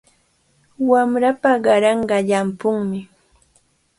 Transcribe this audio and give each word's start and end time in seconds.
Wamrapa 0.89 1.51
kaaranqa 1.63 2.17
llampumi. 2.27 2.99